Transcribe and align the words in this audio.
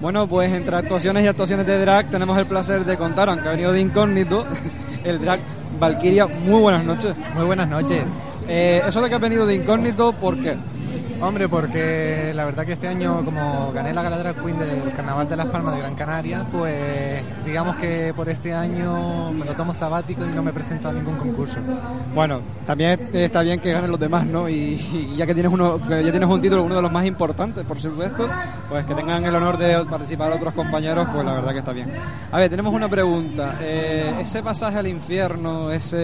Bueno, 0.00 0.26
pues 0.26 0.50
entre 0.50 0.76
actuaciones 0.76 1.24
y 1.24 1.26
actuaciones 1.26 1.66
de 1.66 1.78
drag 1.78 2.06
tenemos 2.10 2.36
el 2.38 2.46
placer 2.46 2.86
de 2.86 2.96
contar, 2.96 3.28
aunque 3.28 3.48
ha 3.48 3.50
venido 3.52 3.72
de 3.72 3.82
incógnito, 3.82 4.46
el 5.04 5.20
drag 5.20 5.40
Valkyria. 5.78 6.26
Muy 6.26 6.60
buenas 6.60 6.84
noches. 6.84 7.14
Muy 7.34 7.44
buenas 7.44 7.68
noches. 7.68 8.02
Eh, 8.48 8.80
eso 8.86 9.02
de 9.02 9.08
que 9.10 9.14
ha 9.14 9.18
venido 9.18 9.44
de 9.44 9.56
incógnito, 9.56 10.12
¿por 10.14 10.38
qué? 10.38 10.56
Hombre, 11.22 11.50
porque 11.50 12.32
la 12.34 12.46
verdad 12.46 12.64
que 12.64 12.72
este 12.72 12.88
año, 12.88 13.22
como 13.24 13.72
gané 13.74 13.92
la 13.92 14.02
Gala 14.02 14.16
Drag 14.16 14.36
Queen 14.36 14.58
del 14.58 14.90
Carnaval 14.96 15.28
de 15.28 15.36
Las 15.36 15.48
Palmas 15.48 15.74
de 15.74 15.80
Gran 15.80 15.94
Canaria, 15.94 16.46
pues 16.50 17.22
digamos 17.44 17.76
que 17.76 18.14
por 18.16 18.30
este 18.30 18.54
año 18.54 19.30
me 19.32 19.44
lo 19.44 19.52
tomo 19.52 19.74
sabático 19.74 20.24
y 20.24 20.30
no 20.30 20.42
me 20.42 20.50
presento 20.50 20.88
a 20.88 20.92
ningún 20.94 21.16
concurso. 21.16 21.58
Bueno, 22.14 22.40
también 22.66 22.98
está 23.12 23.42
bien 23.42 23.60
que 23.60 23.70
ganen 23.70 23.90
los 23.90 24.00
demás, 24.00 24.24
¿no? 24.24 24.48
Y, 24.48 25.14
ya 25.14 25.26
que 25.26 25.34
tienes 25.34 25.52
uno, 25.52 25.78
ya 25.88 26.10
tienes 26.10 26.28
un 26.28 26.40
título, 26.40 26.62
uno 26.62 26.76
de 26.76 26.82
los 26.82 26.92
más 26.92 27.04
importantes, 27.04 27.66
por 27.66 27.78
supuesto, 27.78 28.26
pues 28.70 28.86
que 28.86 28.94
tengan 28.94 29.22
el 29.22 29.34
honor 29.34 29.58
de 29.58 29.84
participar 29.84 30.32
otros 30.32 30.54
compañeros, 30.54 31.06
pues 31.12 31.24
la 31.24 31.34
verdad 31.34 31.52
que 31.52 31.58
está 31.58 31.72
bien. 31.72 31.92
A 32.32 32.38
ver, 32.38 32.48
tenemos 32.48 32.72
una 32.72 32.88
pregunta. 32.88 33.56
Eh, 33.60 34.20
ese 34.22 34.42
pasaje 34.42 34.78
al 34.78 34.86
infierno, 34.86 35.70
esa 35.70 35.98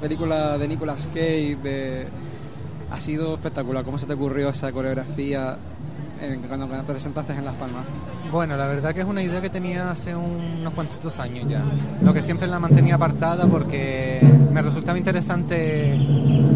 película 0.00 0.56
de 0.58 0.68
Nicolas 0.68 1.08
Cage, 1.08 1.56
de 1.60 2.06
ha 2.90 3.00
sido 3.00 3.34
espectacular. 3.34 3.84
¿Cómo 3.84 3.98
se 3.98 4.06
te 4.06 4.14
ocurrió 4.14 4.50
esa 4.50 4.72
coreografía 4.72 5.56
en, 6.22 6.40
cuando 6.42 6.66
te 6.66 6.82
presentaste 6.82 7.32
en 7.32 7.44
Las 7.44 7.54
Palmas? 7.54 7.84
Bueno, 8.30 8.56
la 8.56 8.66
verdad 8.66 8.94
que 8.94 9.00
es 9.00 9.06
una 9.06 9.22
idea 9.22 9.40
que 9.40 9.50
tenía 9.50 9.90
hace 9.90 10.14
unos 10.14 10.72
cuantos 10.74 11.18
años 11.18 11.48
ya. 11.48 11.62
Lo 12.02 12.12
que 12.12 12.22
siempre 12.22 12.46
la 12.46 12.58
mantenía 12.58 12.96
apartada 12.96 13.46
porque 13.46 14.20
me 14.52 14.62
resultaba 14.62 14.98
interesante 14.98 15.96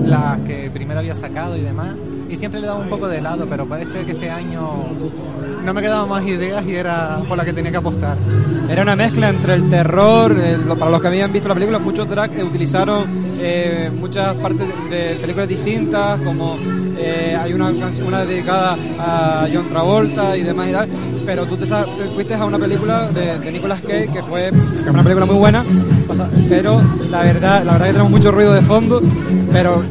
las 0.04 0.38
que 0.40 0.70
primero 0.70 1.00
había 1.00 1.14
sacado 1.14 1.56
y 1.56 1.60
demás. 1.60 1.94
Y 2.34 2.36
siempre 2.36 2.60
le 2.60 2.66
daba 2.66 2.80
un 2.80 2.88
poco 2.88 3.06
de 3.06 3.20
lado, 3.20 3.46
pero 3.48 3.64
parece 3.64 4.04
que 4.04 4.10
este 4.10 4.28
año 4.28 4.86
no 5.64 5.72
me 5.72 5.80
quedaban 5.80 6.08
más 6.08 6.24
ideas 6.26 6.66
y 6.66 6.74
era 6.74 7.20
por 7.28 7.38
la 7.38 7.44
que 7.44 7.52
tenía 7.52 7.70
que 7.70 7.76
apostar. 7.76 8.16
Era 8.68 8.82
una 8.82 8.96
mezcla 8.96 9.28
entre 9.28 9.54
el 9.54 9.70
terror, 9.70 10.32
el, 10.32 10.62
para 10.62 10.90
los 10.90 11.00
que 11.00 11.06
habían 11.06 11.32
visto 11.32 11.46
la 11.46 11.54
película, 11.54 11.78
muchos 11.78 12.08
tracks 12.08 12.42
utilizaron 12.42 13.04
eh, 13.38 13.88
muchas 13.96 14.34
partes 14.34 14.66
de, 14.90 15.14
películas 15.20 15.46
distintas, 15.46 16.20
como 16.22 16.58
eh, 16.98 17.38
hay 17.40 17.52
una 17.52 17.68
una 18.04 18.24
dedicada 18.24 18.76
a 18.98 19.46
John 19.54 19.68
Travolta 19.68 20.36
y 20.36 20.42
demás 20.42 20.68
y 20.70 20.72
tal, 20.72 20.88
pero 21.24 21.46
tú 21.46 21.56
te, 21.56 21.66
te 21.66 22.08
fuiste 22.16 22.34
a 22.34 22.44
una 22.46 22.58
película 22.58 23.08
de, 23.10 23.38
de, 23.38 23.52
Nicolas 23.52 23.80
Cage 23.80 24.08
que 24.08 24.22
fue, 24.24 24.50
que 24.82 24.90
una 24.90 25.04
película 25.04 25.24
muy 25.24 25.36
buena, 25.36 25.62
pero 26.48 26.82
la 27.12 27.22
verdad, 27.22 27.62
la 27.62 27.74
verdad 27.74 27.86
que 27.86 27.92
tenemos 27.92 28.10
mucho 28.10 28.32
ruido 28.32 28.52
de 28.52 28.62
fondo, 28.62 29.00
pero 29.52 29.84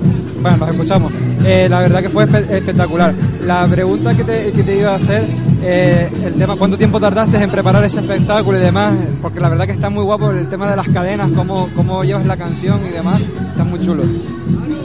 bueno, 0.44 0.58
nos 0.58 0.70
escuchamos. 0.70 1.14
Eh, 1.46 1.68
la 1.70 1.82
verdad 1.82 2.02
que 2.02 2.10
fue 2.10 2.26
espe 2.26 2.40
espectacular. 2.58 3.14
La 3.46 3.66
pregunta 3.68 4.14
que 4.14 4.24
te, 4.24 4.52
que 4.52 4.64
te 4.64 4.78
iba 4.78 4.92
a 4.92 4.96
hacer, 4.96 5.26
eh, 5.66 6.10
el 6.26 6.34
tema, 6.34 6.56
¿cuánto 6.58 6.78
tiempo 6.78 7.00
tardaste 7.00 7.38
en 7.38 7.50
preparar 7.50 7.84
ese 7.86 8.00
espectáculo 8.00 8.58
y 8.58 8.62
demás? 8.62 8.94
Porque 9.22 9.40
la 9.40 9.50
verdad 9.50 9.66
que 9.66 9.72
está 9.72 9.90
muy 9.90 10.04
guapo 10.04 10.32
el 10.32 10.48
tema 10.50 10.70
de 10.70 10.76
las 10.76 10.88
cadenas, 10.90 11.32
cómo, 11.32 11.70
cómo 11.76 12.04
llevas 12.04 12.26
la 12.26 12.36
canción 12.36 12.86
y 12.86 12.90
demás, 12.90 13.22
está 13.50 13.64
muy 13.64 13.80
chulo. 13.80 14.04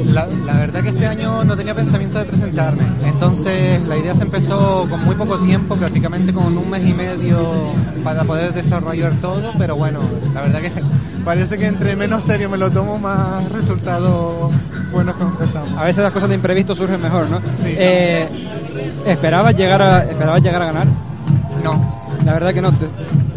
La, 0.06 0.26
la, 0.46 0.54
verdad 0.54 0.82
que 0.82 0.90
este 0.90 1.06
año 1.06 1.44
no 1.44 1.56
tenía 1.56 1.74
pensamiento 1.74 2.18
de 2.18 2.24
presentarme, 2.24 2.84
entonces 3.04 3.86
la 3.86 3.98
idea 3.98 4.14
se 4.14 4.22
empezó 4.22 4.86
con 4.88 5.04
muy 5.04 5.16
poco 5.16 5.38
tiempo, 5.40 5.76
prácticamente 5.76 6.32
con 6.32 6.56
un 6.56 6.70
mes 6.70 6.86
y 6.86 6.94
medio 6.94 7.36
para 8.04 8.24
poder 8.24 8.54
desarrollar 8.54 9.12
todo, 9.20 9.52
pero 9.58 9.76
bueno, 9.76 10.00
la 10.32 10.42
verdad 10.42 10.60
que 10.60 10.70
parece 11.24 11.58
que 11.58 11.66
entre 11.66 11.96
menos 11.96 12.22
serio 12.22 12.48
me 12.48 12.56
lo 12.56 12.70
tomo, 12.70 12.98
más 12.98 13.50
resultados 13.50 14.52
buenos 14.92 15.14
empezamos. 15.20 15.72
A 15.76 15.84
veces 15.84 16.02
las 16.02 16.12
cosas 16.12 16.28
de 16.28 16.36
imprevisto 16.36 16.74
surgen 16.74 17.00
mejor, 17.02 17.28
¿no? 17.28 17.38
Sí. 17.40 17.74
Eh, 17.76 18.28
¿esperabas, 19.06 19.56
llegar 19.56 19.82
a, 19.82 20.04
¿Esperabas 20.04 20.42
llegar 20.42 20.62
a 20.62 20.66
ganar? 20.66 20.86
No. 21.62 21.98
La 22.24 22.32
verdad 22.32 22.52
que 22.52 22.60
no, 22.60 22.72
te 22.72 22.86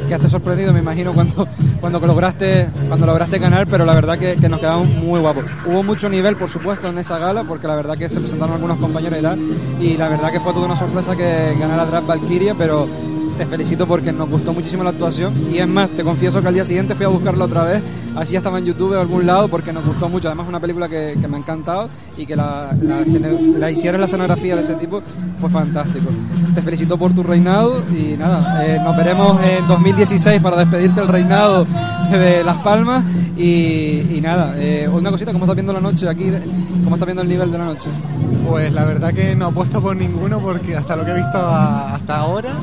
quedaste 0.08 0.28
sorprendido, 0.28 0.74
me 0.74 0.80
imagino, 0.80 1.14
cuando, 1.14 1.48
cuando 1.80 2.00
lograste 2.00 2.68
cuando 2.88 3.06
lograste 3.06 3.40
ganar, 3.40 3.68
pero 3.68 3.86
la 3.86 3.94
verdad 3.94 4.18
que, 4.18 4.36
que, 4.36 4.50
nos 4.50 4.60
quedamos 4.60 4.88
muy 4.88 5.20
guapos. 5.20 5.46
Hubo 5.66 5.84
mucho 5.84 6.10
nivel, 6.10 6.36
por 6.36 6.50
supuesto, 6.50 6.90
en 6.90 6.98
esa 6.98 7.18
gala, 7.18 7.44
porque 7.44 7.68
la 7.68 7.76
verdad 7.76 7.98
que 7.98 8.10
se 8.10 8.20
presentaron 8.20 8.56
algunos 8.56 8.78
compañeros 8.78 9.20
y 9.20 9.22
tal, 9.22 9.40
y 9.80 9.98
la 9.98 10.10
verdad 10.10 10.32
que 10.32 10.40
fue 10.40 10.54
toda 10.54 10.66
una 10.66 10.76
sorpresa 10.76 11.16
que 11.16 11.56
ganara 11.58 11.86
Drag 11.86 12.06
Valkyria, 12.06 12.56
pero 12.56 12.88
te 13.42 13.48
felicito 13.48 13.88
porque 13.88 14.12
nos 14.12 14.30
gustó 14.30 14.54
muchísimo 14.54 14.84
la 14.84 14.92
actuación 14.92 15.34
y 15.52 15.58
es 15.58 15.68
más, 15.68 15.90
te 15.90 16.04
confieso 16.04 16.44
que 16.44 16.48
al 16.48 16.54
día 16.54 16.64
siguiente 16.64 16.94
fui 16.94 17.06
a 17.06 17.10
buscarla 17.10 17.46
otra 17.46 17.64
vez, 17.64 17.82
así 18.16 18.36
estaba 18.36 18.60
en 18.60 18.66
YouTube 18.66 18.96
o 18.96 19.02
algún 19.02 19.26
lado 19.26 19.48
porque 19.48 19.74
nos 19.74 19.84
gustó 19.84 20.10
mucho, 20.10 20.28
además 20.28 20.46
es 20.46 20.50
una 20.50 20.60
película 20.60 20.88
que, 20.88 21.16
me 21.28 21.38
ha 21.38 21.40
encantado 21.40 21.88
y 22.20 22.28
que 22.28 22.36
la, 22.36 22.72
la, 22.84 23.04
la 23.58 23.72
hiciera 23.72 23.98
la 23.98 24.06
escenografía 24.06 24.56
de 24.56 24.62
ese 24.62 24.76
tipo 24.76 25.02
fue 25.40 25.50
fantástico. 25.50 26.06
Te 26.54 26.62
felicito 26.62 27.00
por 27.00 27.14
tu 27.16 27.24
reinado 27.24 27.82
y 27.90 28.16
nada, 28.16 28.64
eh, 28.64 28.80
nos 28.80 28.96
veremos 28.96 29.44
en 29.44 29.68
2016 29.68 30.40
para 30.40 30.58
despedirte 30.58 31.02
del 31.02 31.10
reinado 31.10 31.66
de 32.12 32.44
Las 32.44 32.58
Palmas 32.58 33.04
y, 33.36 34.20
nada, 34.22 34.54
eh, 34.58 34.88
una 34.88 35.10
cosita, 35.10 35.32
¿cómo 35.32 35.46
estás 35.46 35.56
viendo 35.56 35.74
la 35.74 35.82
noche 35.82 36.08
aquí? 36.08 36.26
¿Cómo 36.84 36.96
estás 36.96 37.08
viendo 37.08 37.24
el 37.24 37.28
nivel 37.28 37.52
de 37.52 37.58
la 37.58 37.66
noche? 37.66 37.90
Pues 38.48 38.72
la 38.72 38.86
verdad 38.86 39.12
que 39.12 39.34
no 39.36 39.48
apuesto 39.48 39.82
por 39.82 39.96
ninguno 39.96 40.40
porque 40.40 40.78
hasta 40.78 40.96
lo 40.96 41.04
que 41.04 41.10
he 41.10 41.16
visto 41.16 41.40
hasta 41.44 42.18
ahora 42.18 42.54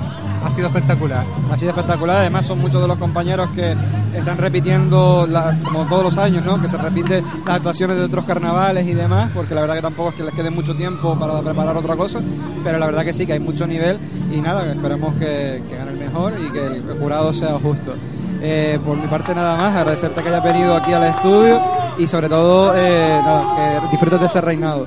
ha 0.45 0.51
sido 0.51 0.69
espectacular. 0.69 1.25
Ha 1.51 1.59
sido 1.59 1.71
espectacular, 1.71 2.19
además 2.19 2.47
son 2.47 2.61
muchos 2.61 2.81
de 2.81 2.89
los 2.89 2.99
compañeros 2.99 3.49
que 3.51 3.75
están 4.15 4.39
repitiendo, 4.39 5.27
la, 5.29 5.57
como 5.65 5.85
todos 5.87 6.05
los 6.05 6.19
años, 6.19 6.45
¿no? 6.45 6.61
que 6.61 6.69
se 6.69 6.77
repiten 6.77 7.25
las 7.47 7.57
actuaciones 7.57 7.97
de 7.97 8.05
otros 8.05 8.25
carnavales 8.25 8.87
y 8.87 8.95
demás, 8.95 9.31
porque 9.35 9.55
la 9.55 9.61
verdad 9.63 9.77
que 9.77 9.83
tampoco 9.83 10.11
es 10.11 10.15
que 10.17 10.23
les 10.25 10.35
quede 10.35 10.51
mucho 10.51 10.75
tiempo 10.75 11.19
para 11.19 11.41
preparar 11.41 11.77
otra 11.77 11.97
cosa, 11.97 12.21
pero 12.65 12.79
la 12.79 12.87
verdad 12.87 13.05
que 13.05 13.13
sí, 13.13 13.27
que 13.27 13.35
hay 13.35 13.41
mucho 13.41 13.67
nivel 13.67 13.99
y 14.33 14.41
nada, 14.41 14.71
esperemos 14.71 15.15
que, 15.15 15.63
que 15.69 15.77
gane 15.77 15.93
el 15.93 15.99
mejor 15.99 16.35
y 16.41 16.51
que 16.51 16.67
el, 16.67 16.89
el 16.89 16.99
jurado 16.99 17.33
sea 17.33 17.59
justo. 17.59 17.95
Eh, 18.41 18.79
por 18.85 18.97
mi 18.97 19.07
parte 19.09 19.35
nada 19.35 19.57
más, 19.57 19.75
agradecerte 19.75 20.23
que 20.23 20.29
hayas 20.29 20.45
venido 20.45 20.77
aquí 20.77 20.93
al 20.93 21.05
estudio 21.05 21.61
y 21.99 22.07
sobre 22.07 22.29
todo 22.29 22.73
eh, 22.77 23.21
nada, 23.25 23.81
que 23.81 23.91
disfrutes 23.91 24.21
de 24.21 24.27
ese 24.27 24.41
reinado. 24.41 24.87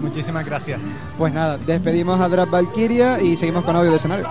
Muchísimas 0.00 0.44
gracias. 0.44 0.80
Pues 1.16 1.32
nada, 1.32 1.58
despedimos 1.58 2.20
a 2.20 2.28
Drag 2.28 2.48
Valkyria 2.48 3.20
y 3.20 3.36
seguimos 3.36 3.64
con 3.64 3.76
audio 3.76 3.90
de 3.90 3.96
escenario. 3.96 4.28